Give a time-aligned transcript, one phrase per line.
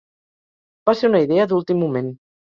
[0.91, 2.11] Va ser una idea d'últim moment.